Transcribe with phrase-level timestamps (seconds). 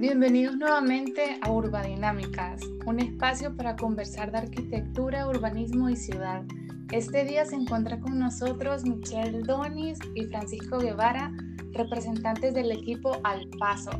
[0.00, 6.44] Bienvenidos nuevamente a Urbadinámicas, un espacio para conversar de arquitectura, urbanismo y ciudad.
[6.92, 11.32] Este día se encuentra con nosotros Michelle Donis y Francisco Guevara,
[11.72, 13.90] representantes del equipo Al Paso,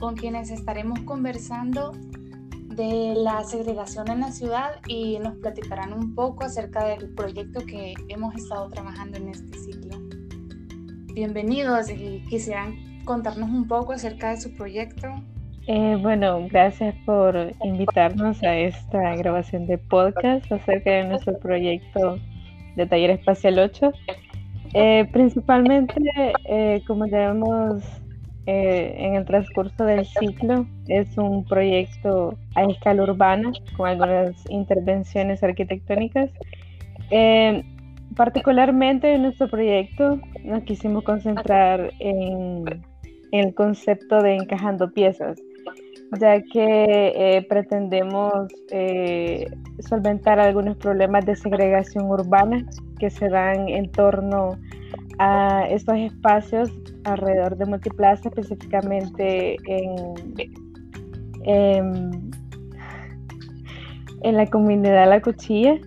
[0.00, 6.42] con quienes estaremos conversando de la segregación en la ciudad y nos platicarán un poco
[6.42, 9.96] acerca del proyecto que hemos estado trabajando en este ciclo.
[11.14, 12.74] Bienvenidos y quisieran
[13.04, 15.06] contarnos un poco acerca de su proyecto.
[15.68, 22.20] Eh, bueno, gracias por invitarnos a esta grabación de podcast acerca de nuestro proyecto
[22.76, 23.92] de Taller Espacial 8.
[24.74, 26.00] Eh, principalmente,
[26.44, 27.82] eh, como ya hemos
[28.46, 30.66] eh, en el transcurso del ciclo.
[30.86, 36.30] Es un proyecto a escala urbana con algunas intervenciones arquitectónicas.
[38.14, 42.64] Particularmente en nuestro proyecto nos quisimos concentrar en,
[43.32, 45.38] el concepto de encajando piezas,
[46.20, 48.48] ya que eh, pretendemos
[49.80, 52.64] solventar algunos problemas de segregación urbana
[52.98, 54.56] que se dan en torno
[55.18, 56.70] a estos espacios
[57.04, 60.14] alrededor de Multiplaza, específicamente en,
[64.22, 65.78] en, la comunidad La Cuchilla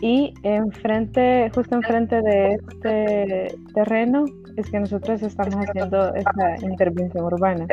[0.00, 4.24] y enfrente, justo enfrente de este terreno
[4.56, 7.66] es que nosotros estamos haciendo esta intervención urbana.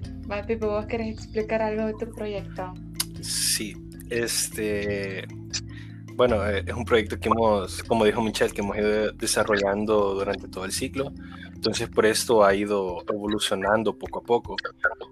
[0.48, 2.74] Pipo, ¿vos querés explicar algo de tu proyecto?
[3.22, 3.76] Sí,
[4.10, 5.28] este
[6.20, 10.50] bueno, eh, es un proyecto que hemos, como dijo Michelle, que hemos ido desarrollando durante
[10.50, 11.14] todo el ciclo.
[11.54, 14.58] Entonces, por esto ha ido evolucionando poco a poco.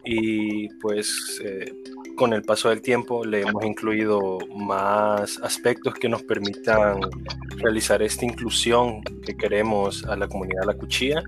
[0.03, 1.73] Y pues eh,
[2.17, 6.99] con el paso del tiempo le hemos incluido más aspectos que nos permitan
[7.55, 11.23] realizar esta inclusión que queremos a la comunidad de la cuchilla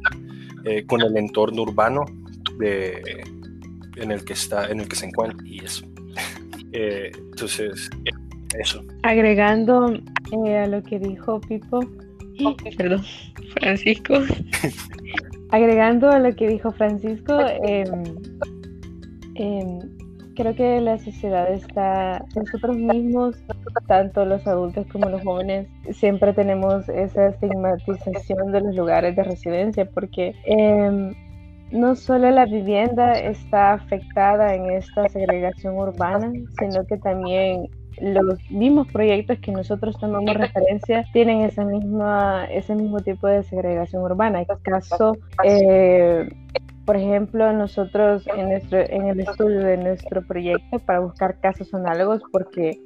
[0.66, 2.06] eh, con el entorno urbano
[2.58, 3.24] de,
[3.96, 5.86] en el que está, en el que se encuentra y eso.
[6.72, 7.90] entonces,
[8.58, 8.84] eso.
[9.04, 9.94] Agregando
[10.46, 11.80] eh, a lo que dijo Pipo,
[12.78, 13.04] perdón,
[13.60, 14.16] Francisco.
[15.52, 18.04] Agregando a lo que dijo Francisco, em,
[19.36, 19.80] em,
[20.40, 23.36] creo que la sociedad está, nosotros mismos,
[23.88, 29.84] tanto los adultos como los jóvenes, siempre tenemos esa estigmatización de los lugares de residencia
[29.84, 31.14] porque em,
[31.74, 37.68] no solo la vivienda está afectada en esta segregación urbana, sino que también
[38.00, 44.04] los mismos proyectos que nosotros tomamos referencia tienen esa misma, ese mismo tipo de segregación
[44.04, 44.40] urbana.
[44.40, 46.30] Este caso, eh,
[46.90, 52.24] por ejemplo, nosotros en, nuestro, en el estudio de nuestro proyecto para buscar casos análogos,
[52.32, 52.80] porque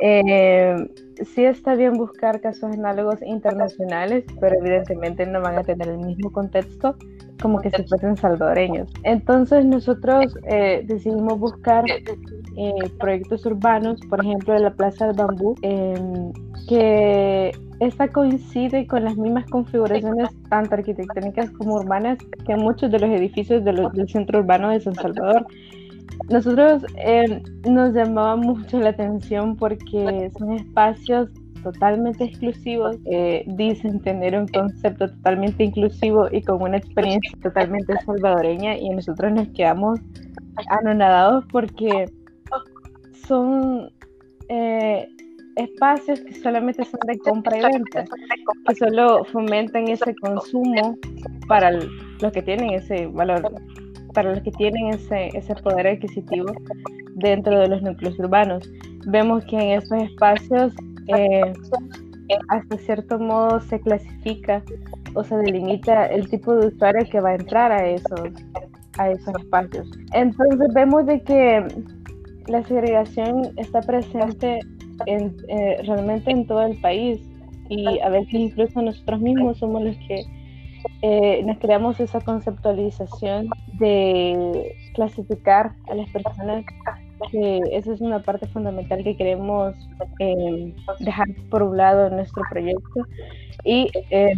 [0.00, 0.76] eh,
[1.24, 6.30] sí está bien buscar casos análogos internacionales, pero evidentemente no van a tener el mismo
[6.32, 6.96] contexto
[7.40, 8.90] como que si fuesen salvadoreños.
[9.04, 15.54] Entonces nosotros eh, decidimos buscar eh, proyectos urbanos, por ejemplo, de la Plaza del Bambú,
[15.62, 16.32] em,
[16.68, 23.10] que esta coincide con las mismas configuraciones tanto arquitectónicas como urbanas que muchos de los
[23.10, 25.46] edificios del centro urbano de San Salvador.
[26.28, 31.30] Nosotros em, nos llamaba mucho la atención porque son espacios
[31.62, 38.76] totalmente exclusivos, eh, dicen tener un concepto totalmente inclusivo y con una experiencia totalmente salvadoreña
[38.76, 39.98] y nosotros nos quedamos
[40.68, 42.06] anonadados porque
[43.26, 43.90] son
[44.48, 45.08] eh,
[45.56, 48.04] espacios que solamente son de compra y venta,
[48.66, 50.96] que solo fomentan ese consumo
[51.48, 53.42] para los que tienen ese valor,
[54.18, 56.52] para los que tienen ese, ese poder adquisitivo
[57.14, 58.68] dentro de los núcleos urbanos.
[59.06, 60.72] Vemos que en esos espacios
[61.06, 61.52] eh,
[62.48, 64.60] hasta cierto modo se clasifica
[65.14, 68.20] o se delimita el tipo de usuario que va a entrar a esos,
[68.98, 69.88] a esos espacios.
[70.12, 71.68] Entonces vemos de que
[72.48, 74.58] la segregación está presente
[75.06, 77.20] en, eh, realmente en todo el país
[77.68, 80.24] y a veces incluso nosotros mismos somos los que
[81.02, 86.64] eh, nos creamos esa conceptualización de clasificar a las personas
[87.30, 89.74] que esa es una parte fundamental que queremos
[90.20, 93.06] eh, dejar por un lado en nuestro proyecto
[93.64, 93.90] y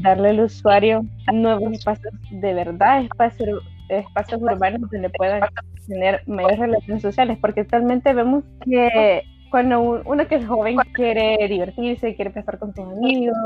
[0.02, 5.42] darle al usuario nuevos espacios de verdad, espacios, espacios urbanos donde puedan
[5.86, 12.14] tener mayores relaciones sociales, porque actualmente vemos que cuando uno que es joven quiere divertirse,
[12.14, 13.36] quiere pasar con sus amigos,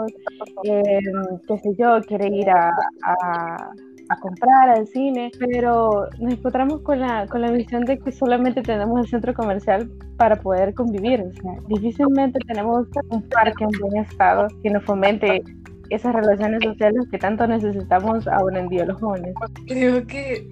[0.65, 1.01] eh,
[1.49, 2.71] qué sé yo, quiere ir a,
[3.03, 3.71] a,
[4.21, 9.01] comprar al cine, pero nos encontramos con la, con la visión de que solamente tenemos
[9.01, 11.23] el centro comercial para poder convivir.
[11.23, 15.43] O sea, difícilmente tenemos un parque en buen estado que nos fomente
[15.91, 19.35] esas relaciones sociales que tanto necesitamos ahora en día los jóvenes.
[19.67, 20.49] Creo que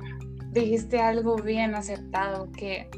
[0.52, 2.88] dijiste algo bien acertado, que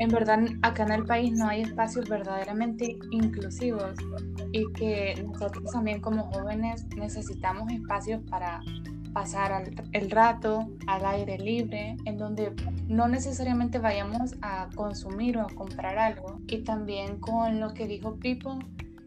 [0.00, 3.94] en verdad acá en el país no hay espacios verdaderamente inclusivos
[4.50, 8.62] y que nosotros también como jóvenes necesitamos espacios para
[9.12, 12.52] pasar el rato al aire libre, en donde
[12.88, 16.40] no necesariamente vayamos a consumir o a comprar algo.
[16.46, 18.58] Y también con lo que dijo Pipo,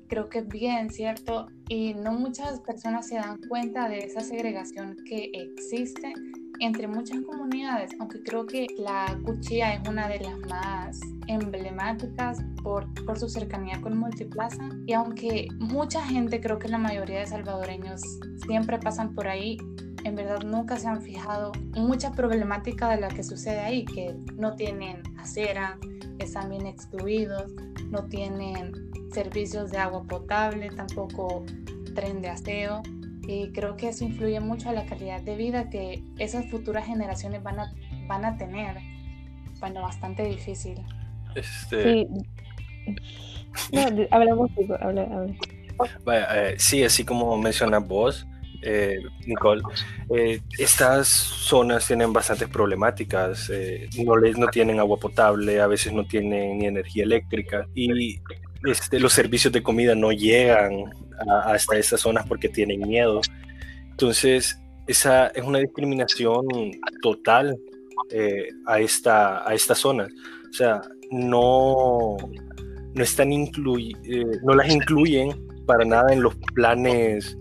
[0.10, 1.48] creo que es bien, ¿cierto?
[1.70, 6.14] Y no muchas personas se dan cuenta de esa segregación que existe
[6.60, 12.88] entre muchas comunidades, aunque creo que la cuchilla es una de las más emblemáticas por,
[13.06, 18.02] por su cercanía con Multiplaza y aunque mucha gente, creo que la mayoría de salvadoreños
[18.46, 19.58] siempre pasan por ahí,
[20.04, 24.56] en verdad nunca se han fijado mucha problemática de la que sucede ahí, que no
[24.56, 25.78] tienen acera,
[26.20, 27.52] están bien excluidos,
[27.90, 31.46] no tienen servicios de agua potable, tampoco
[31.96, 32.82] tren de aseo.
[33.26, 37.42] Y creo que eso influye mucho a la calidad de vida que esas futuras generaciones
[37.42, 37.74] van a,
[38.08, 38.78] van a tener.
[39.60, 40.78] Bueno, bastante difícil.
[41.36, 41.84] Este...
[41.84, 42.08] Sí.
[43.72, 43.82] No,
[44.12, 45.36] hablamos, habla, habla.
[46.36, 48.28] Eh, sí, así como mencionas vos,
[48.66, 49.62] eh, Nicole,
[50.16, 53.50] eh, estas zonas tienen bastantes problemáticas.
[53.50, 58.22] Eh, no, les, no tienen agua potable, a veces no tienen ni energía eléctrica y
[58.66, 60.86] este, los servicios de comida no llegan
[61.46, 63.22] hasta estas zonas porque tienen miedo.
[63.92, 64.58] Entonces,
[64.88, 66.46] esa es una discriminación
[67.02, 67.58] total
[68.66, 70.10] a, esta, a estas zonas.
[70.50, 70.82] O sea,
[71.12, 72.18] no,
[72.94, 77.38] no, están no las incluyen para nada en los planes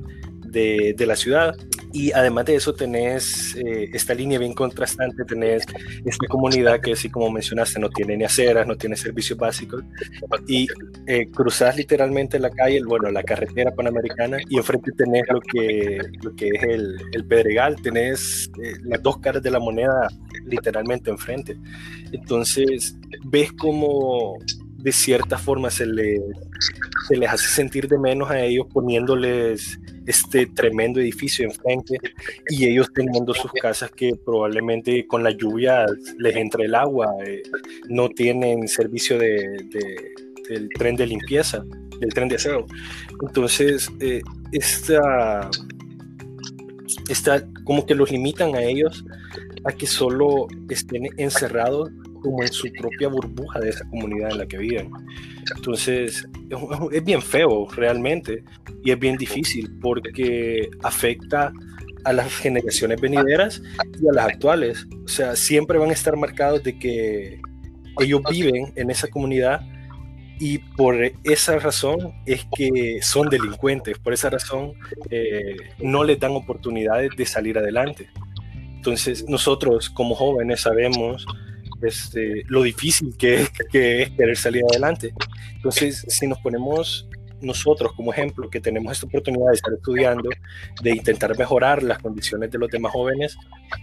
[0.47, 1.55] de, la ciudad.
[1.93, 5.65] Y además de eso tenés eh, esta línea bien contrastante, tenés
[6.05, 9.83] esta comunidad que así como mencionaste no tiene ni aceras, no tiene servicios básicos
[10.49, 10.67] y
[11.06, 16.35] eh, cruzas literalmente la calle, bueno, la carretera panamericana y enfrente tenés lo que, lo
[16.35, 20.09] que es el, el Pedregal, tenés eh, las dos caras de la moneda
[20.47, 21.59] literalmente enfrente.
[22.12, 24.38] Entonces ves como
[24.83, 26.21] de cierta forma se les,
[27.06, 31.99] se les hace sentir de menos a ellos poniéndoles este tremendo edificio enfrente
[32.49, 35.87] y ellos teniendo sus casas que probablemente con la lluvia
[36.19, 37.43] les entre el agua, eh,
[37.88, 39.46] no tienen servicio de,
[40.49, 41.64] del tren de limpieza,
[42.00, 42.66] del tren de aseo.
[43.22, 44.22] Entonces, eh,
[44.52, 45.49] esta,
[47.08, 49.04] esta, como que los limitan a ellos
[49.64, 51.90] a que solo estén encerrados
[52.22, 54.90] como en su propia burbuja de esa comunidad en la que viven.
[55.56, 56.26] Entonces,
[56.93, 58.44] es bien feo realmente
[58.84, 61.52] y es bien difícil porque afecta
[62.04, 63.62] a las generaciones venideras
[64.00, 64.87] y a las actuales.
[65.04, 67.40] O sea, siempre van a estar marcados de que
[68.00, 69.60] ellos viven en esa comunidad
[70.38, 74.72] y por esa razón es que son delincuentes, por esa razón
[75.10, 78.08] eh, no les dan oportunidades de salir adelante.
[78.75, 81.26] Entonces nosotros como jóvenes sabemos
[81.84, 85.12] este, lo difícil que que es querer salir adelante.
[85.55, 87.08] Entonces, si nos ponemos
[87.43, 90.31] nosotros como ejemplo que tenemos esta oportunidad de estar estudiando,
[90.82, 93.37] de intentar mejorar las condiciones de los demás jóvenes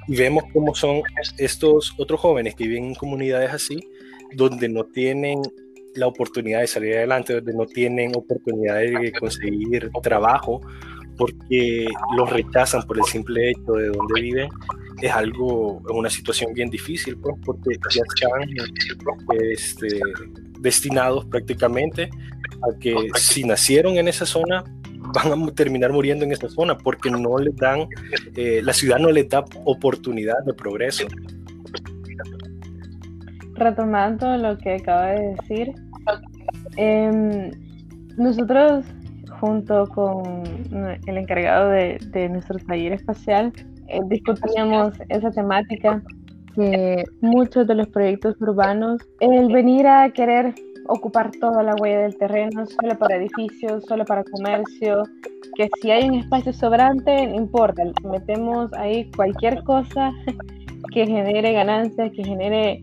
[0.08, 1.02] y vemos cómo son
[1.38, 3.80] estos otros jóvenes que viven en comunidades así,
[4.34, 5.42] donde no tienen
[5.96, 10.62] la oportunidad de salir adelante, donde no tienen oportunidad de conseguir trabajo,
[11.18, 11.86] porque
[12.16, 14.50] los rechazan por el simple hecho de donde viven,
[15.02, 18.50] es algo, una situación bien difícil, pues, porque ya están
[19.52, 20.00] este,
[20.60, 22.10] destinados prácticamente
[22.62, 24.64] a que si nacieron en esa zona,
[25.14, 27.88] van a terminar muriendo en esa zona, porque no les dan,
[28.36, 31.08] eh, la ciudad no les da oportunidad de progreso.
[33.56, 35.74] Retomando lo que acaba de decir,
[36.78, 37.52] em,
[38.18, 38.86] nosotros
[39.40, 40.44] junto con
[41.08, 43.54] el encargado de, nuestro taller espacial,
[43.90, 46.02] eh, discutíamos esa temática.
[46.56, 50.56] Que muchos de los proyectos urbanos, el venir a querer
[50.90, 55.04] ocupar toda la huella del terreno solo para edificios, solo para comercio,
[55.56, 60.12] que si hay un espacio sobrante, no importa, metemos ahí cualquier cosa
[60.94, 62.82] que genere ganancias, que genere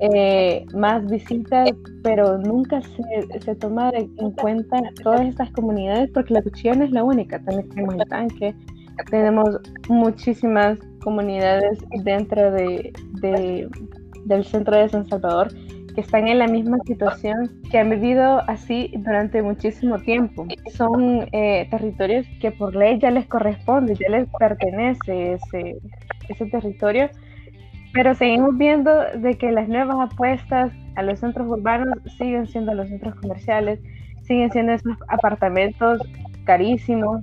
[0.00, 1.70] eh, más visitas,
[2.04, 6.92] pero nunca se, se toma en cuenta todas estas comunidades porque la cuchilla no es
[6.92, 8.54] la única, también tenemos el tanque,
[9.10, 12.92] tenemos muchísimas comunidades dentro de,
[14.24, 15.48] del centro de San Salvador
[15.94, 20.46] que están en la misma situación, que han vivido así durante muchísimo tiempo.
[20.72, 25.78] Son eh, territorios que por ley ya les corresponde, ya les pertenece ese,
[26.28, 27.10] ese territorio,
[27.92, 32.88] pero seguimos viendo de que las nuevas apuestas a los centros urbanos siguen siendo los
[32.88, 33.80] centros comerciales,
[34.22, 36.00] siguen siendo esos apartamentos
[36.44, 37.22] carísimos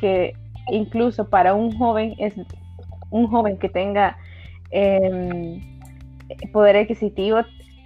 [0.00, 0.32] que
[0.68, 2.34] incluso para un joven es
[3.10, 4.16] un joven que tenga
[4.70, 5.60] em,
[6.52, 7.42] poder adquisitivo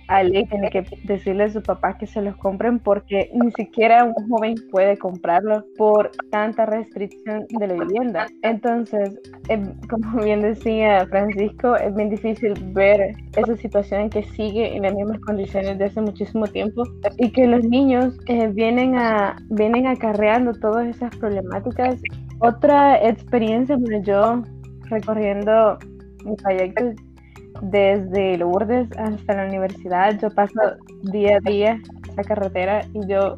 [0.08, 4.28] alguien tiene que decirle a su papá que se los compren porque ni siquiera un
[4.28, 8.26] joven puede comprarlo por tanta restricción de la vivienda.
[8.42, 9.18] Entonces,
[9.48, 14.94] em, como bien decía Francisco, es bien difícil ver esa situación que sigue en las
[14.94, 16.82] mismas condiciones de hace muchísimo tiempo
[17.18, 22.00] y que los niños eh, vienen, a, vienen acarreando todas esas problemáticas.
[22.40, 24.42] Otra experiencia, bueno, yo
[24.88, 25.78] recorriendo
[26.24, 26.92] mi proyecto
[27.62, 30.18] desde Lourdes hasta la universidad.
[30.20, 30.60] Yo paso
[31.10, 33.36] día a día esa carretera y yo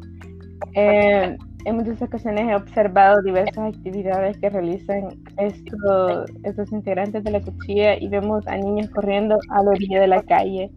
[0.75, 7.41] eh, en muchas ocasiones he observado diversas actividades que realizan estos, estos integrantes de la
[7.41, 10.71] cuchilla y vemos a niños corriendo a la orilla de la calle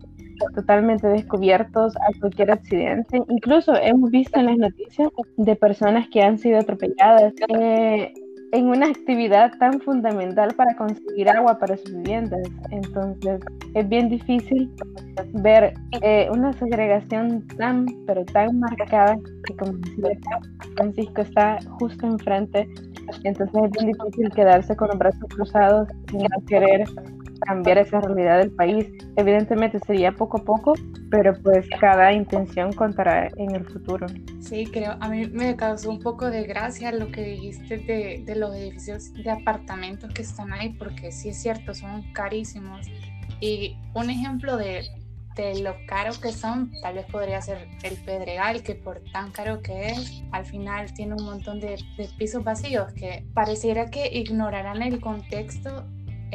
[0.54, 3.22] totalmente descubiertos a cualquier accidente.
[3.28, 7.32] Incluso hemos visto en las noticias de personas que han sido atropelladas.
[7.48, 8.12] Eh,
[8.54, 12.48] en una actividad tan fundamental para conseguir agua para sus viviendas.
[12.70, 13.40] Entonces,
[13.74, 14.70] es bien difícil
[15.32, 20.38] ver eh, una segregación tan, pero tan marcada que como decía
[20.76, 22.68] Francisco está justo enfrente.
[23.24, 26.84] Entonces, es bien difícil quedarse con los brazos cruzados no querer
[27.44, 28.86] cambiar esa realidad del país.
[29.16, 30.74] Evidentemente sería poco a poco,
[31.10, 34.06] pero pues cada intención contará en el futuro.
[34.40, 38.36] Sí, creo, a mí me causó un poco de gracia lo que dijiste de, de
[38.36, 42.86] los edificios de apartamentos que están ahí, porque sí es cierto, son carísimos.
[43.40, 44.84] Y un ejemplo de,
[45.36, 49.60] de lo caro que son, tal vez podría ser el Pedregal, que por tan caro
[49.60, 54.82] que es, al final tiene un montón de, de pisos vacíos que pareciera que ignorarán
[54.82, 55.84] el contexto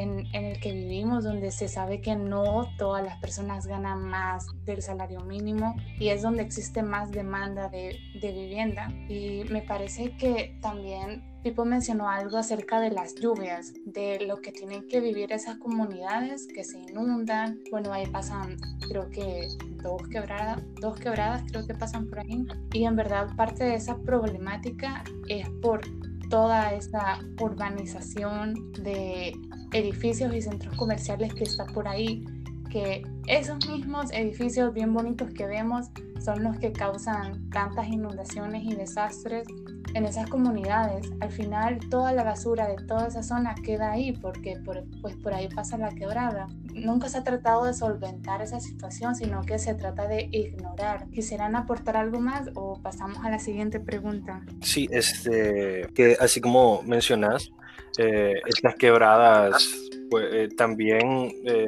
[0.02, 4.82] en, el que vivimos, donde se sabe que no todas las personas ganan más del
[4.82, 8.92] salario mínimo y es donde existe más demanda de, de vivienda.
[9.08, 14.52] Y me parece que también Pipo mencionó algo acerca de las lluvias, de lo que
[14.52, 17.60] tienen que vivir esas comunidades que se inundan.
[17.72, 18.58] Bueno, ahí pasan,
[18.90, 19.48] creo que
[19.82, 22.46] dos quebradas, dos quebradas creo que pasan por ahí.
[22.74, 25.82] Y en verdad parte de esa problemática es por
[26.30, 29.34] toda esa urbanización de
[29.74, 32.26] edificios y centros comerciales que está por ahí,
[32.70, 35.88] que esos mismos edificios bien bonitos que vemos
[36.24, 39.48] son los que causan tantas inundaciones y desastres
[39.94, 41.12] en esas comunidades.
[41.20, 45.34] Al final toda la basura de toda esa zona queda ahí porque por, pues por
[45.34, 46.48] ahí pasa la quebrada.
[46.74, 51.08] Nunca se ha tratado de solventar esa situación, sino que se trata de ignorar.
[51.10, 54.42] ¿Quisieran aportar algo más o pasamos a la siguiente pregunta?
[54.62, 57.52] Sí, este, que así como mencionas,
[57.98, 59.68] eh, estas quebradas,
[60.10, 61.68] pues, eh, también eh,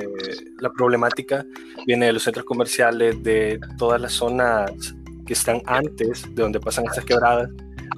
[0.59, 1.45] la problemática
[1.85, 4.71] viene de los centros comerciales, de todas las zonas
[5.25, 7.49] que están antes de donde pasan estas quebradas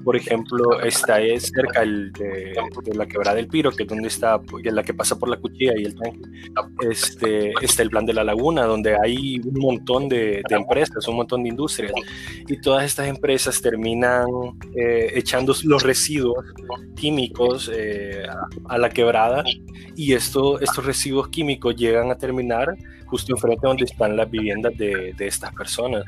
[0.03, 2.53] por ejemplo, está cerca de,
[2.93, 5.85] la quebrada del Piro, que es donde está, la que pasa por la cuchilla y
[5.85, 6.19] el tanque.
[6.89, 11.43] Este, está el plan de la laguna, donde hay un montón de, empresas, un montón
[11.43, 11.93] de industrias.
[12.47, 14.27] Y todas estas empresas terminan
[14.75, 16.43] eh, echando los residuos
[16.95, 18.23] químicos eh,
[18.67, 19.43] a, la quebrada.
[19.95, 25.13] Y esto, estos residuos químicos llegan a terminar justo enfrente donde están las viviendas de,
[25.13, 26.03] de estas personas.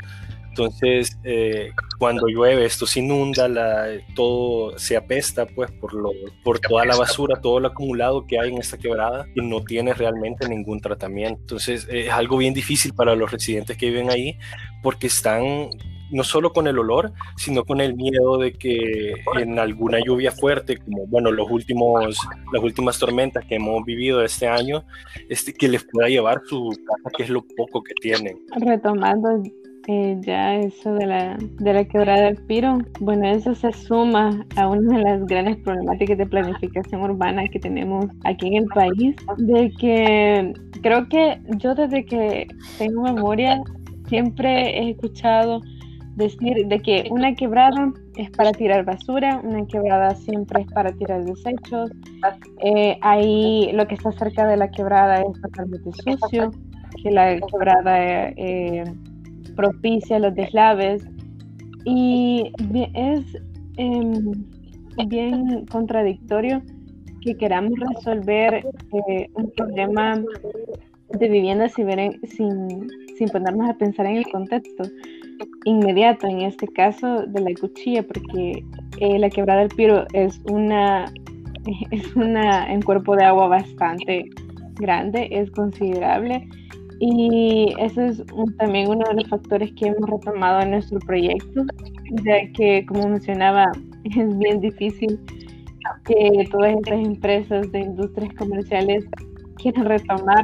[0.57, 6.11] Entonces, eh, cuando llueve, esto se inunda, la, todo se apesta, pues, por, lo,
[6.45, 9.93] por toda la basura, todo lo acumulado que hay en esta quebrada y no tiene
[9.93, 11.41] realmente ningún tratamiento.
[11.41, 14.37] Entonces, es algo bien difícil para los residentes que viven ahí
[14.81, 15.67] porque están
[16.11, 20.77] no solo con el olor, sino con el miedo de que en alguna lluvia fuerte,
[20.77, 22.17] como bueno, los últimos,
[22.53, 24.85] las últimas tormentas que hemos vivido este año,
[25.27, 28.39] este, que les pueda llevar su casa, que es lo poco que tienen.
[28.57, 29.43] Retomando
[29.87, 34.67] eh, ya eso de la, de la quebrada del Piro, bueno, eso se suma a
[34.67, 39.71] una de las grandes problemáticas de planificación urbana que tenemos aquí en el país, de
[39.79, 42.47] que creo que yo desde que
[42.79, 43.61] tengo memoria
[44.07, 45.61] siempre he escuchado
[46.15, 51.23] decir de que una quebrada es para tirar basura, una quebrada siempre es para tirar
[51.25, 51.91] desechos,
[52.63, 56.49] eh, ahí lo que está cerca de la quebrada es totalmente sucio,
[57.03, 58.29] que la quebrada...
[58.29, 58.83] Eh,
[59.55, 61.07] propicia los deslaves.
[61.85, 62.51] Y
[62.93, 63.23] es
[63.77, 64.33] em,
[65.07, 66.61] bien contradictorio
[67.21, 68.65] que queramos resolver
[69.09, 70.21] eh, un problema
[71.19, 71.87] de vivienda sin,
[72.23, 74.83] sin, sin, ponernos a pensar en el contexto
[75.65, 78.63] inmediato, en este caso de la cuchilla, porque
[78.99, 81.05] eh, la quebrada del Piro es una
[81.91, 84.29] es una en cuerpo de agua bastante
[84.75, 86.47] grande, es considerable
[86.99, 88.23] y ese es
[88.57, 91.65] también uno de los factores que hemos retomado en nuestro proyecto,
[92.23, 93.65] ya que, como mencionaba,
[94.03, 95.19] es bien difícil
[96.05, 99.05] que todas estas empresas de industrias comerciales
[99.57, 100.43] quieren retomar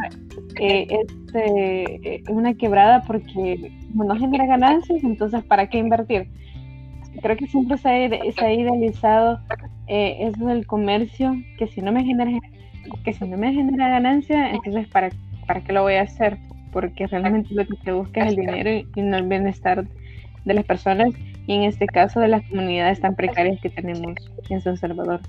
[0.59, 6.29] eh, este, eh, una quebrada porque no genera ganancias, entonces ¿para qué invertir?
[7.21, 9.39] Creo que siempre se ha, idealizado
[9.87, 12.31] eh, eso del comercio, que si no me genera
[13.03, 15.09] que si no me genera ganancia, entonces ¿para,
[15.51, 16.37] ¿para qué lo voy a hacer?
[16.71, 19.85] Porque realmente lo que se busca es el dinero y no el bienestar
[20.45, 21.09] de las personas
[21.45, 24.15] y en este caso de las comunidades tan precarias que tenemos
[24.49, 25.19] en San Salvador.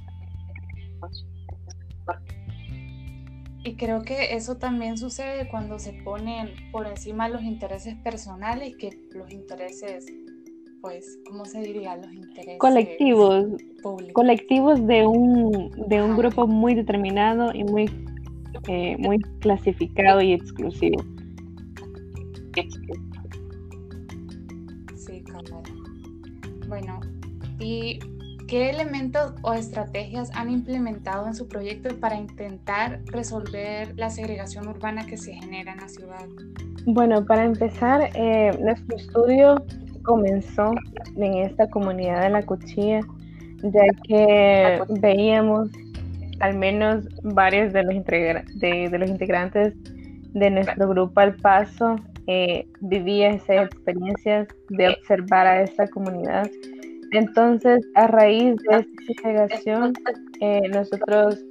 [3.64, 8.90] Y creo que eso también sucede cuando se ponen por encima los intereses personales que
[9.12, 10.06] los intereses,
[10.80, 11.96] pues, ¿cómo se diría?
[11.96, 13.46] Los intereses colectivos,
[14.12, 17.90] colectivos de un, de un grupo muy determinado y muy,
[18.69, 21.02] eh, muy clasificado y exclusivo.
[24.97, 25.25] Sí.
[26.69, 27.00] Bueno,
[27.59, 27.99] y
[28.52, 35.07] ¿Qué elementos o estrategias han implementado en su proyecto para intentar resolver la segregación urbana
[35.07, 36.26] que se genera en la ciudad?
[36.85, 39.64] Bueno, para empezar, eh, nuestro estudio
[40.02, 40.73] comenzó
[41.16, 43.00] en esta comunidad de la cuchilla,
[43.62, 45.71] ya que veíamos
[46.42, 49.75] al menos varios de los, de, los integrantes
[50.34, 51.96] de nuestro grupo al paso
[52.26, 56.50] eh, vivían esas experiencias de observar a esta comunidad.
[57.12, 59.92] Entonces, a raíz de esta segregación,
[60.40, 61.44] eh, nosotros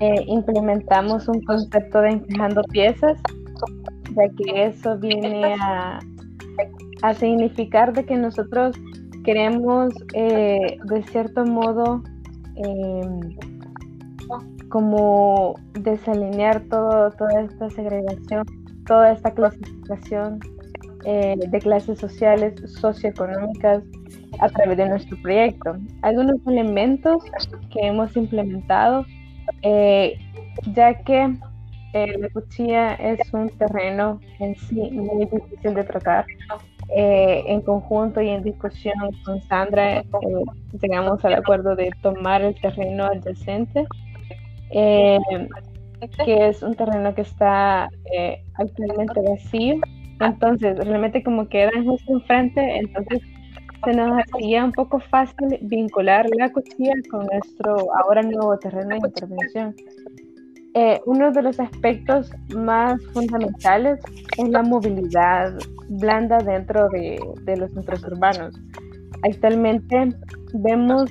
[0.00, 3.20] eh, implementamos un concepto de encajando piezas,
[4.14, 5.98] ya que eso viene a,
[7.14, 8.76] significar de que nosotros
[9.24, 12.02] queremos, eh, de cierto modo,
[12.56, 13.59] em,
[14.70, 18.46] como desalinear todo, toda esta segregación,
[18.86, 20.40] toda esta clasificación
[21.04, 23.82] de clases sociales, socioeconómicas,
[24.38, 25.76] a través de nuestro proyecto.
[26.02, 27.22] Algunos elementos
[27.70, 29.04] que hemos implementado,
[29.62, 30.18] eh,
[30.72, 31.34] ya que
[31.92, 36.24] eh, la cuchilla es un terreno en sí muy difícil de tratar.
[36.96, 40.02] Eh, en conjunto y en discusión con Sandra
[40.82, 43.86] llegamos al acuerdo de tomar el terreno adyacente,
[44.70, 47.88] que es un terreno que está
[48.54, 49.76] actualmente vacío.
[50.20, 53.22] Entonces, realmente como quedan justo enfrente, entonces
[53.84, 58.96] se nos hacía un poco fácil vincular la cuchilla con nuestro ahora nuevo terreno de
[58.96, 59.74] intervención.
[60.74, 63.98] Eh, uno de los aspectos más fundamentales
[64.38, 68.54] es la movilidad blanda dentro de, de los centros urbanos.
[69.24, 70.10] Actualmente
[70.54, 71.10] vemos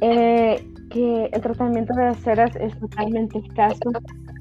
[0.00, 3.90] eh, que el tratamiento de aceras es totalmente escaso.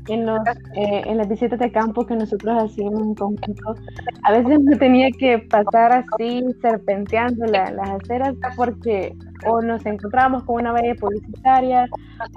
[0.10, 0.38] En, los,
[0.76, 3.76] eh, en las visitas de campo que nosotros hacíamos en conjunto,
[4.24, 9.16] a veces me tenía que pasar así serpenteando las aceras porque
[9.48, 11.88] o nos encontrábamos con una valla publicitaria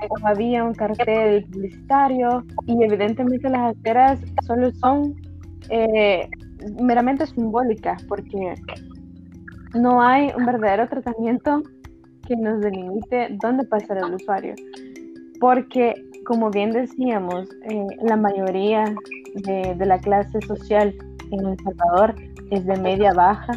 [0.09, 5.16] o había un cartel publicitario y evidentemente las aceras solo son
[5.68, 6.29] eh,
[6.81, 8.55] meramente simbólicas porque
[9.74, 11.62] no hay un verdadero tratamiento
[12.26, 14.54] que nos delimite dónde pasar el usuario.
[15.40, 15.94] Porque
[16.26, 18.94] como bien decíamos, eh, la mayoría
[19.34, 20.94] de, la clase social
[21.30, 22.14] en El Salvador
[22.50, 23.52] es de media baja.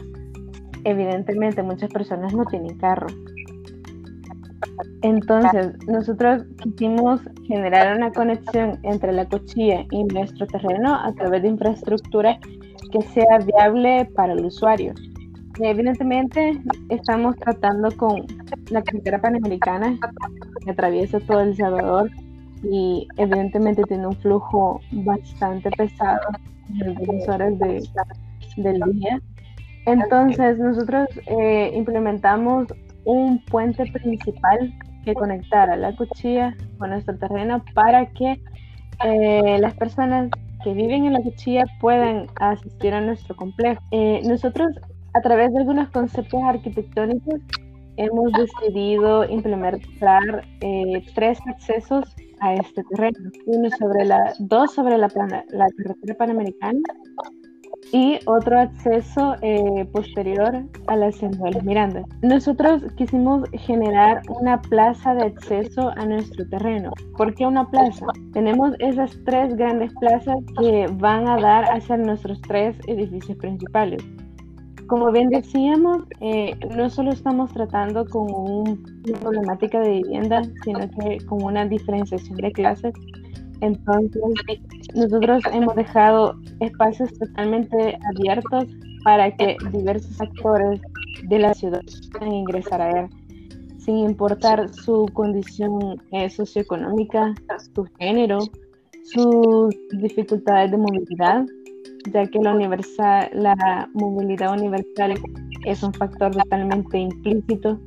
[0.84, 3.08] Evidentemente muchas personas no tienen carro.
[5.02, 11.50] Entonces, nosotros quisimos generar una conexión entre la cochilla y nuestro terreno a través de
[11.50, 12.40] infraestructura
[12.92, 14.94] que sea viable para el usuario.
[15.62, 18.26] Evidentemente, estamos tratando con
[18.70, 19.98] la carretera panamericana
[20.64, 22.10] que atraviesa todo El Salvador
[22.64, 26.22] y evidentemente tiene un flujo bastante pesado
[26.80, 27.84] en las horas de,
[28.56, 29.22] del día.
[29.86, 32.68] Entonces nosotros eh, implementamos
[33.04, 38.42] un puente principal que conectara la cuchilla con nuestro terreno para que
[39.04, 40.30] eh, las personas
[40.64, 43.82] que viven en la cuchilla puedan asistir a nuestro complejo.
[43.92, 44.70] Eh, nosotros
[45.14, 47.42] a través de algunos conceptos arquitectónicos
[47.98, 50.22] hemos decidido implementar
[51.16, 52.06] tres accesos
[52.40, 53.30] a este terreno.
[53.46, 55.10] Uno sobre la, dos sobre la,
[55.50, 56.80] la carretera panamericana
[57.92, 62.04] y otro acceso eh, posterior a la de Miranda.
[62.22, 66.92] Nosotros quisimos generar una plaza de acceso a nuestro terreno.
[67.18, 68.06] ¿Por qué una plaza?
[68.34, 74.04] Tenemos esas tres grandes plazas que van a dar hacia nuestros tres edificios principales
[74.90, 81.24] como bien decíamos, eh, no solo estamos tratando con una problemática de vivienda, sino que
[81.28, 82.94] con una diferenciación de clases.
[83.62, 84.26] Entonces,
[84.96, 88.66] nosotros hemos dejado espacios totalmente abiertos
[89.04, 90.82] para que diversos actores
[91.24, 93.08] de la ciudad puedan ingresar a él,
[93.78, 97.36] sin importar su condición eh, socioeconómica,
[97.76, 98.40] su género,
[99.04, 101.46] sus dificultades de movilidad,
[102.12, 105.16] ya que la, universal, la movilidad universal
[105.66, 107.80] es un factor totalmente implícito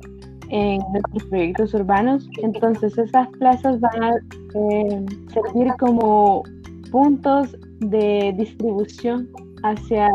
[0.49, 2.29] en nuestros proyectos urbanos.
[2.41, 4.11] Entonces esas plazas van a
[4.55, 6.43] eh, servir como
[6.91, 9.29] puntos de distribución
[9.63, 10.09] hacia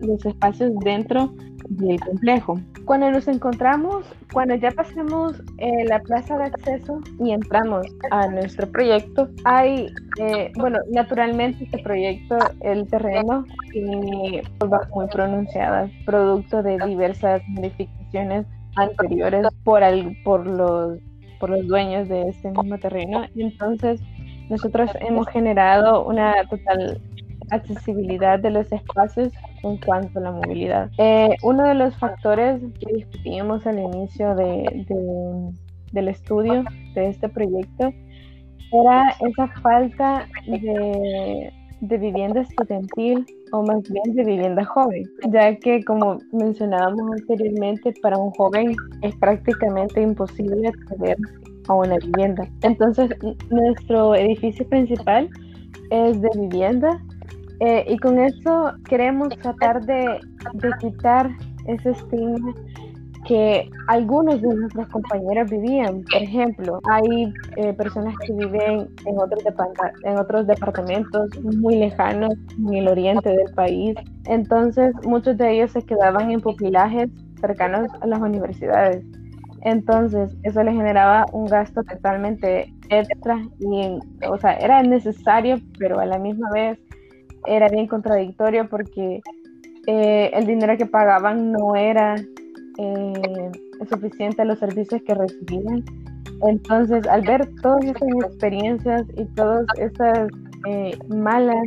[0.00, 1.32] los espacios dentro
[1.68, 2.58] del complejo.
[2.84, 8.70] Cuando nos encontramos, cuando ya pasemos eh, la plaza de acceso y entramos a nuestro
[8.70, 9.86] proyecto, hay,
[10.20, 18.46] eh, bueno, naturalmente este proyecto, el terreno tiene curvas muy pronunciadas, producto de diversas modificaciones
[18.76, 19.82] anteriores por,
[20.24, 20.98] por, los,
[21.38, 23.24] por los dueños de este mismo terreno.
[23.36, 24.00] Entonces,
[24.48, 27.00] nosotros hemos generado una total
[27.52, 30.90] accesibilidad de los espacios en cuanto a la movilidad.
[30.98, 34.86] Eh, uno de los factores que discutimos al inicio de,
[35.92, 37.92] del estudio de este proyecto
[38.72, 45.84] era esa falta de, de vivienda estudiantil o más bien de vivienda joven, ya que
[45.84, 51.16] como mencionábamos anteriormente, para un joven es prácticamente imposible acceder
[51.68, 52.48] a una vivienda.
[52.62, 53.10] Entonces,
[53.50, 55.28] nuestro edificio principal
[55.90, 56.98] es de vivienda
[57.64, 60.18] eh, y con eso queremos tratar de,
[60.80, 61.30] quitar
[61.68, 62.52] ese estigma
[63.24, 66.02] que algunos de nuestros compañeros vivían.
[66.10, 69.44] Por ejemplo, hay eh, personas que viven en otros,
[70.02, 73.94] en otros departamentos muy lejanos, en el oriente del país.
[74.24, 79.04] Entonces, muchos de ellos se quedaban en pupilajes cercanos a las universidades.
[79.60, 86.06] Entonces, eso le generaba un gasto totalmente extra y, o sea, era necesario, pero a
[86.06, 86.80] la misma vez
[87.46, 89.20] era bien contradictorio porque
[89.86, 92.14] eh, el dinero que pagaban no era
[92.78, 93.50] eh,
[93.88, 95.84] suficiente a los servicios que recibían.
[96.42, 100.28] Entonces, al ver todas esas experiencias y todas esas
[100.68, 101.66] eh, malas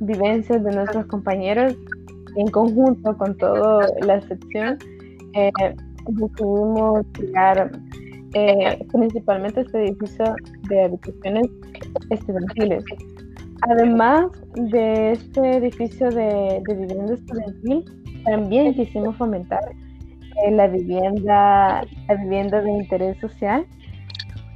[0.00, 1.76] vivencias de nuestros compañeros,
[2.36, 4.76] en conjunto con toda la sección,
[5.34, 5.50] eh,
[6.08, 7.70] decidimos crear
[8.92, 10.34] principalmente este edificio
[10.68, 11.46] de habitaciones
[12.10, 12.84] estudiantiles.
[13.68, 17.84] Además de este edificio de, vivienda estudiantil,
[18.24, 19.60] también quisimos fomentar
[20.44, 23.66] eh, la vivienda, la vivienda de interés social,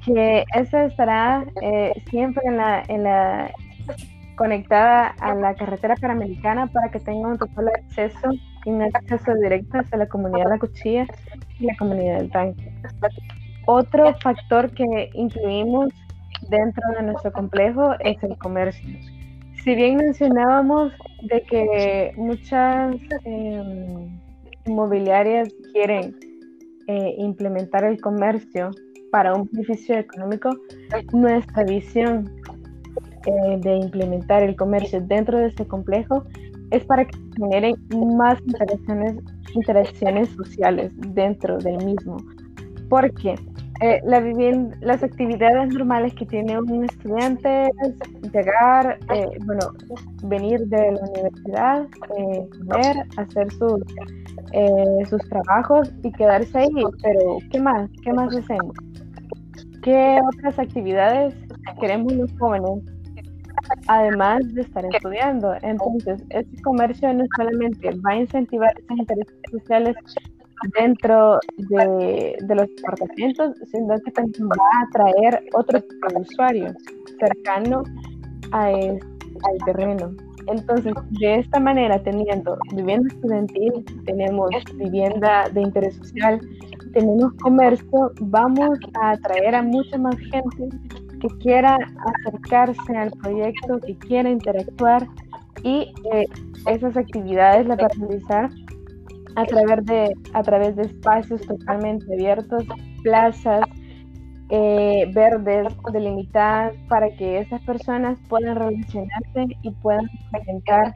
[0.05, 3.51] que esa estará eh, siempre en la, en la
[4.37, 8.31] conectada a la carretera panamericana para que tenga un total acceso
[8.65, 11.07] y un acceso directo hacia la comunidad de la cuchilla
[11.59, 12.73] y la comunidad del tanque.
[13.67, 15.89] Otro factor que incluimos
[16.49, 18.89] dentro de nuestro complejo es el comercio.
[19.63, 24.19] Si bien mencionábamos de que muchas em,
[24.67, 26.17] inmobiliarias quieren
[26.87, 28.71] eh, implementar el comercio
[29.11, 30.51] para un beneficio económico,
[31.13, 32.31] nuestra visión
[33.27, 36.25] eh, de implementar el comercio dentro de este complejo
[36.71, 37.75] es para que generen
[38.17, 39.17] más interacciones,
[39.55, 42.17] interacciones sociales dentro del mismo.
[42.89, 43.35] ¿Por qué?
[43.83, 44.21] Eh, la
[44.83, 49.73] las actividades normales que tiene un estudiante es llegar, eh, bueno,
[50.25, 51.87] venir de la universidad,
[52.19, 53.81] eh, comer, hacer sus,
[55.09, 56.69] sus trabajos y quedarse ahí.
[57.03, 57.91] Pero, ¿qué más?
[58.03, 58.75] ¿Qué más hacemos?
[59.83, 61.35] ¿Qué otras actividades
[61.81, 62.85] queremos los jóvenes?
[63.87, 65.55] Además de estar estudiando.
[65.63, 69.97] Entonces, este comercio no solamente va a incentivar esos intereses sociales
[70.79, 76.75] dentro de, los departamentos, sino que también va a atraer otro tipo de usuarios
[77.19, 77.83] cercano
[78.53, 80.13] a al terreno.
[80.47, 86.41] Entonces, de esta manera, teniendo vivienda estudiantil, tenemos vivienda de interés social,
[86.93, 90.77] tenemos comercio, vamos a atraer a mucha más gente
[91.21, 91.77] que quiera
[92.27, 95.07] acercarse al proyecto, que quiera interactuar
[95.63, 96.27] y eh,
[96.67, 98.51] esas actividades las va a realizar
[99.37, 102.65] a través de, a través de espacios totalmente abiertos,
[103.03, 103.63] plazas
[104.51, 110.95] eh, verdes, delimitadas, para que esas personas puedan relacionarse y puedan presentar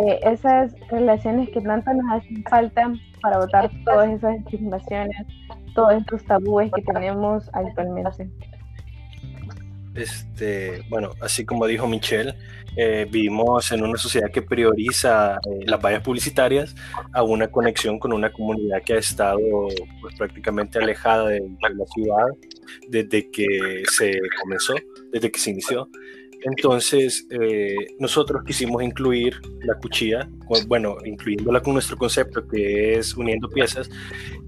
[0.00, 2.92] eh, esas relaciones que tanto nos hacen falta
[3.22, 5.26] para votar todas esas discriminaciones,
[5.74, 8.30] todos estos tabúes que tenemos actualmente.
[9.98, 12.34] Este, bueno, así como dijo Michelle,
[12.76, 16.76] eh, vivimos en una sociedad que prioriza eh, las vallas publicitarias
[17.12, 19.40] a una conexión con una comunidad que ha estado
[20.00, 22.26] pues, prácticamente alejada de, la ciudad
[22.88, 24.74] desde que se comenzó,
[25.12, 25.88] desde que se inició.
[26.44, 30.28] Entonces, eh, nosotros quisimos incluir la cuchilla,
[30.66, 33.90] bueno, incluyéndola con nuestro concepto que es uniendo piezas,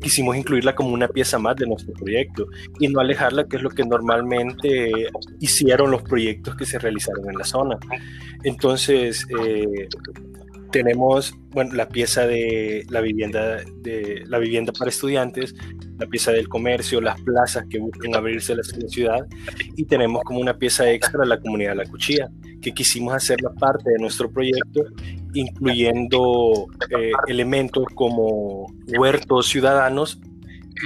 [0.00, 2.46] quisimos incluirla como una pieza más de nuestro proyecto
[2.78, 4.92] y no alejarla, que es lo que normalmente
[5.40, 7.78] hicieron los proyectos que se realizaron en la zona.
[8.44, 9.88] Entonces, eh,
[10.70, 15.54] tenemos bueno, la pieza de la vivienda, de la vivienda para estudiantes,
[15.98, 19.26] la pieza del comercio, las plazas que buscan abrirse la ciudad
[19.76, 22.30] y tenemos como una pieza extra la comunidad de la cuchilla,
[22.62, 24.84] que quisimos hacerla parte de nuestro proyecto,
[25.34, 26.66] incluyendo
[26.98, 30.20] eh, elementos como huertos ciudadanos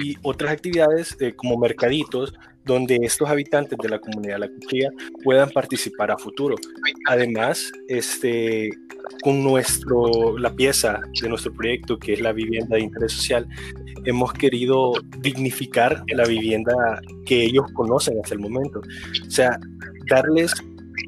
[0.03, 4.91] y otras actividades eh, como mercaditos donde estos habitantes de la comunidad la cuchilla
[5.23, 6.57] puedan participar a futuro.
[7.09, 8.71] Además, este,
[9.23, 13.47] con nuestro, la pieza de nuestro proyecto, que es la vivienda de interés social,
[14.05, 16.75] hemos querido dignificar la vivienda
[17.25, 18.81] que ellos conocen hasta el momento.
[19.27, 19.59] O sea,
[20.09, 20.53] darles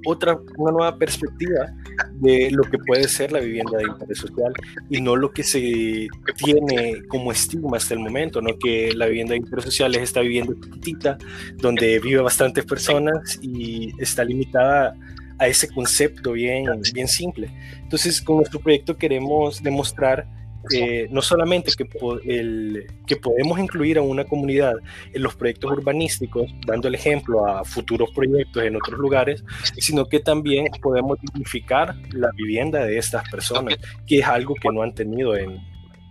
[0.07, 1.66] otra, una nueva perspectiva
[2.14, 4.53] de lo que puede ser la vivienda de interés social
[4.90, 8.59] y no lo que se tiene como estigma hasta el momento, ¿no?
[8.59, 11.18] que la vivienda de interés social es esta vivienda chiquitita
[11.57, 14.94] donde vive bastantes personas y está limitada
[15.38, 17.51] a ese concepto bien, bien simple.
[17.83, 20.27] Entonces, con nuestro proyecto queremos demostrar
[20.74, 21.88] eh, no solamente que,
[22.24, 24.74] el, que podemos incluir a una comunidad
[25.12, 29.44] en los proyectos urbanísticos, dando el ejemplo a futuros proyectos en otros lugares,
[29.79, 33.76] sino que también podemos dignificar la vivienda de estas personas,
[34.07, 35.59] que es algo que no han tenido en,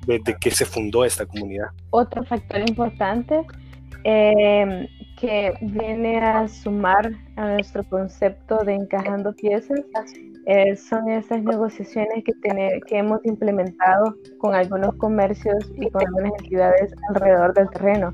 [0.06, 1.68] desde que se fundó esta comunidad.
[1.90, 3.42] Otro factor importante
[4.04, 4.88] eh,
[5.20, 9.82] que viene a sumar a nuestro concepto de encajando piezas
[10.48, 12.34] eh, son esas negociaciones que,
[12.86, 18.12] que hemos implementado con algunos comercios y con algunas entidades alrededor del terreno.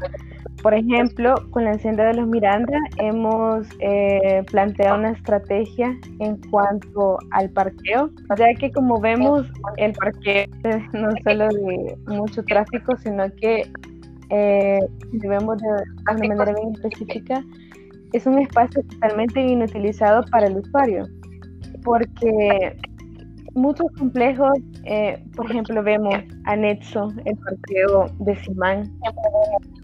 [0.61, 7.17] Por ejemplo, con la Hacienda de los Miranda hemos eh, planteado una estrategia en cuanto
[7.31, 10.45] al parqueo, ya que como vemos el parqueo
[10.93, 13.71] no solo de mucho tráfico, sino que
[14.31, 14.79] eh,
[15.11, 15.67] vemos de
[16.09, 17.43] una manera bien específica,
[18.13, 21.05] es un espacio totalmente inutilizado para el usuario
[21.83, 22.77] porque
[23.53, 24.51] muchos complejos,
[24.85, 26.15] eh, por ejemplo, vemos
[26.45, 28.91] anexo el parqueo de Simán,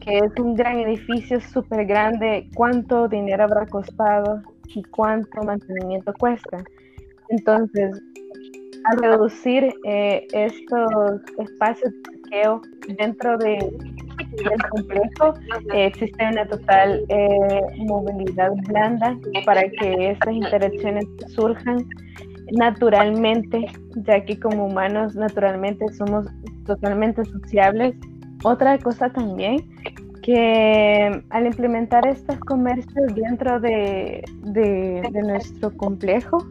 [0.02, 4.42] que es un gran edificio súper grande, cuánto dinero habrá costado
[4.74, 6.64] y cuánto mantenimiento cuesta.
[7.30, 8.02] Entonces,
[8.86, 12.62] al reducir eh, estos espacios de parqueo
[12.98, 13.58] dentro de,
[14.44, 15.34] del complejo,
[15.74, 21.86] eh, existe una total eh, movilidad blanda para que estas interacciones surjan
[22.52, 26.28] naturalmente, ya que como humanos naturalmente somos
[26.66, 27.96] totalmente sociables.
[28.44, 29.58] Otra cosa también
[30.22, 36.46] que al implementar estos comercios dentro de, de nuestro complejo,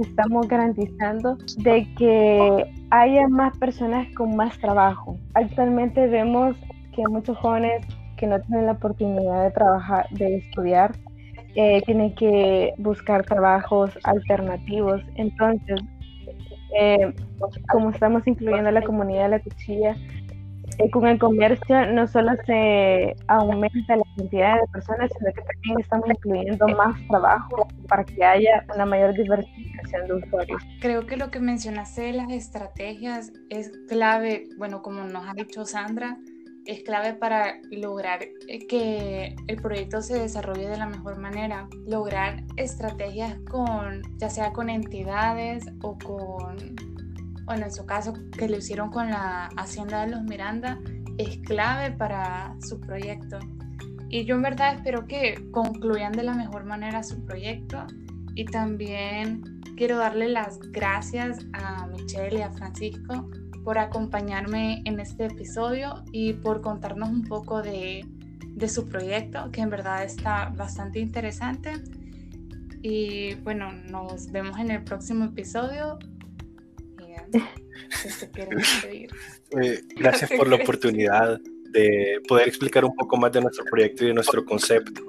[0.00, 5.16] estamos garantizando de que haya más personas con más trabajo.
[5.34, 6.56] Actualmente vemos
[6.92, 10.92] que muchos jóvenes que no tienen la oportunidad de trabajar, de estudiar,
[11.54, 15.02] eh, tienen que buscar trabajos alternativos.
[15.16, 15.80] Entonces,
[16.78, 17.12] eh,
[17.70, 19.96] como estamos incluyendo a la comunidad de la cuchilla,
[20.78, 25.80] eh, con el comercio no solo se aumenta la cantidad de personas, sino que también
[25.80, 30.62] estamos incluyendo más trabajo para que haya una mayor diversificación de usuarios.
[30.80, 35.66] Creo que lo que mencionaste de las estrategias es clave, bueno, como nos ha dicho
[35.66, 36.16] Sandra,
[36.66, 42.44] es clave para lograr eh, que el proyecto se desarrolle de la mejor manera, lograr
[42.56, 46.76] estrategias con, ya sea con entidades o con
[47.44, 50.78] bueno, en su caso que lo hicieron con la Hacienda de los Miranda,
[51.18, 53.38] es clave para su proyecto.
[54.08, 57.84] Y yo en verdad espero que concluyan de la mejor manera su proyecto
[58.34, 59.42] y también
[59.76, 63.28] quiero darle las gracias a Michelle y a Francisco
[63.64, 68.04] por acompañarme en este episodio y por contarnos un poco de,
[68.46, 71.72] de su proyecto, que en verdad está bastante interesante.
[72.82, 75.98] Y bueno, nos vemos en el próximo episodio.
[79.60, 81.38] Eh, gracias por la oportunidad
[81.72, 85.02] de poder explicar un poco más de nuestro proyecto y de nuestro concepto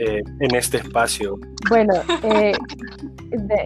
[0.00, 1.38] eh, en este espacio.
[1.68, 2.52] Bueno, eh,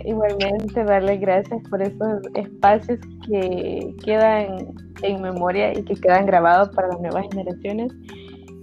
[0.04, 4.66] igualmente darle gracias por estos espacios que quedan
[5.02, 7.92] en memoria y que quedan grabados para las nuevas generaciones.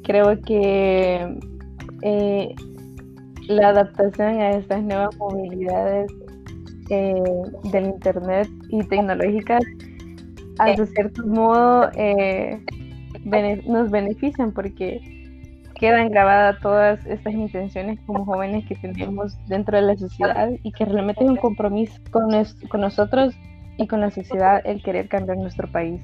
[0.04, 1.38] Creo que
[3.48, 6.12] la adaptación a estas nuevas movilidades
[6.90, 7.24] eh,
[7.72, 9.64] del Internet y tecnológicas,
[10.60, 11.90] a cierto modo,
[13.26, 15.02] nos benefician porque
[15.80, 20.86] quedan grabadas todas estas intenciones como jóvenes que tenemos dentro de la sociedad y que
[20.86, 23.36] realmente es un compromiso con nosotros
[23.78, 26.00] y con la sociedad el querer cambiar nuestro país.